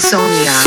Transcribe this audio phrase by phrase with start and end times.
[0.00, 0.65] Sonia.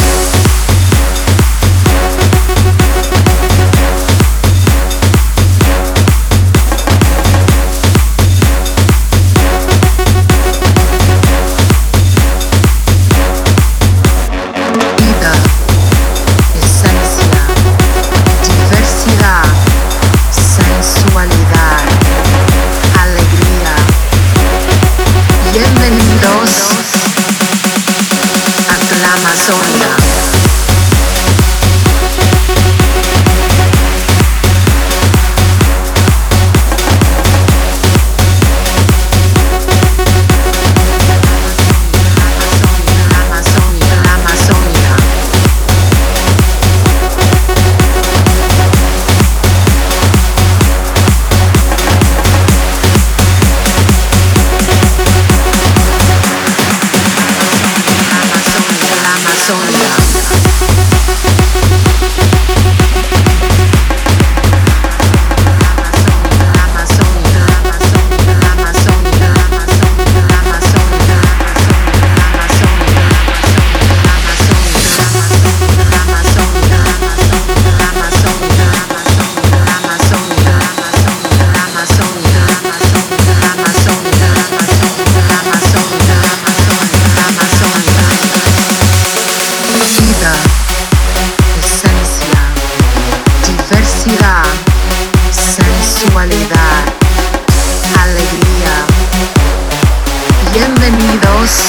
[101.39, 101.68] House.